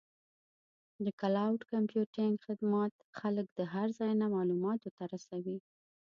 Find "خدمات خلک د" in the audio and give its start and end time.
2.45-3.59